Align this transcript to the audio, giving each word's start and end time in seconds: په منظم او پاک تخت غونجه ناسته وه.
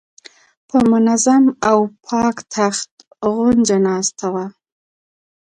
په 0.69 0.77
منظم 0.91 1.43
او 1.69 1.79
پاک 2.07 2.35
تخت 2.55 2.89
غونجه 3.33 3.77
ناسته 3.87 4.27
وه. 4.33 4.45